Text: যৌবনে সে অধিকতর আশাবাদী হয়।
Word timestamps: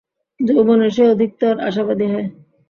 যৌবনে 0.39 0.87
সে 0.89 1.03
অধিকতর 1.07 1.55
আশাবাদী 1.67 2.07
হয়। 2.13 2.27